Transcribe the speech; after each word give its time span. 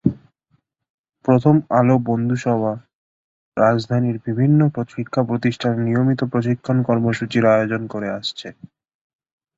প্রথম 1.25 1.55
আলো 1.71 1.95
বন্ধুসভা 2.07 2.73
রাজধানীর 3.57 4.17
বিভিন্ন 4.27 4.59
শিক্ষাপ্রতিষ্ঠানে 4.91 5.79
নিয়মিত 5.87 6.21
প্রশিক্ষণ 6.31 6.77
কর্মসূচির 6.87 7.45
আয়োজন 7.53 7.81
করে 7.87 8.07
আসছে। 8.17 8.47